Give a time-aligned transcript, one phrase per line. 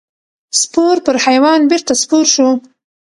[0.61, 2.49] سپور پر حیوان بېرته سپور شو.